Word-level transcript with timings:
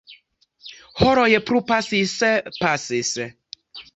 Horoj 1.01 1.27
plu 1.51 1.61
pasis, 1.73 2.15
pasis. 2.65 3.15